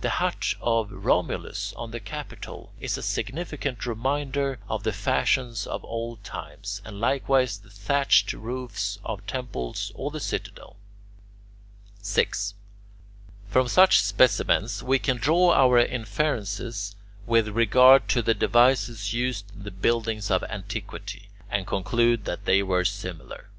The 0.00 0.08
hut 0.16 0.54
of 0.62 0.90
Romulus 0.90 1.74
on 1.74 1.90
the 1.90 2.00
Capitol 2.00 2.72
is 2.80 2.96
a 2.96 3.02
significant 3.02 3.84
reminder 3.84 4.60
of 4.66 4.82
the 4.82 4.94
fashions 4.94 5.66
of 5.66 5.84
old 5.84 6.24
times, 6.24 6.80
and 6.86 6.98
likewise 7.00 7.58
the 7.58 7.68
thatched 7.68 8.32
roofs 8.32 8.98
of 9.04 9.26
temples 9.26 9.92
or 9.94 10.10
the 10.10 10.20
Citadel. 10.20 10.76
6. 12.00 12.54
From 13.50 13.68
such 13.68 14.00
specimens 14.00 14.82
we 14.82 14.98
can 14.98 15.18
draw 15.18 15.52
our 15.52 15.78
inferences 15.78 16.96
with 17.26 17.48
regard 17.50 18.08
to 18.08 18.22
the 18.22 18.32
devices 18.32 19.12
used 19.12 19.52
in 19.54 19.64
the 19.64 19.70
buildings 19.70 20.30
of 20.30 20.42
antiquity, 20.44 21.28
and 21.50 21.66
conclude 21.66 22.24
that 22.24 22.46
they 22.46 22.62
were 22.62 22.86
similar. 22.86 23.50